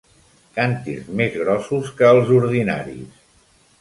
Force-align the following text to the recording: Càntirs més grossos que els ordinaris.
Càntirs 0.55 1.11
més 1.21 1.37
grossos 1.43 1.93
que 2.01 2.09
els 2.15 2.33
ordinaris. 2.39 3.25